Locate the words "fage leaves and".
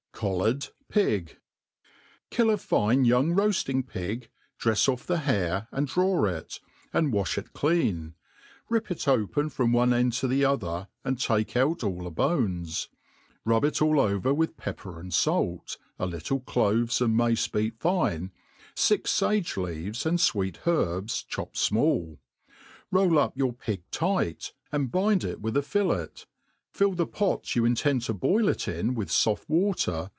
19.19-20.19